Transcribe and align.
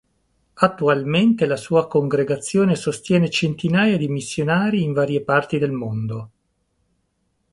Attualmente 0.65 1.45
la 1.45 1.55
sua 1.57 1.87
congregazione 1.87 2.73
sostiene 2.75 3.29
centinaia 3.29 3.97
di 3.97 4.07
missionari 4.07 4.81
in 4.81 4.93
varie 4.93 5.21
parti 5.21 5.59
del 5.59 5.71
mondo. 5.73 6.31